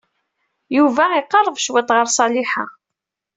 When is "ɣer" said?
1.93-2.07